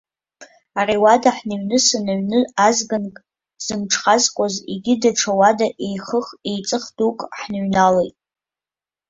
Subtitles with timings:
[0.79, 3.15] Ари ауада ҳныҩнысын, аҩны азганк
[3.65, 8.15] зымҽхазкуаз егьи даҽа уада еихых-еиҵых дук ҳныҩналеит.